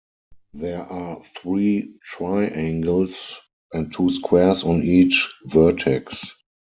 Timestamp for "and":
3.71-3.93